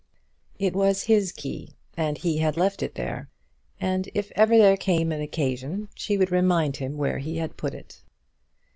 [0.57, 3.29] It was his key, and he had left it there,
[3.79, 7.75] and if ever there came an occasion she would remind him where he had put
[7.75, 8.01] it.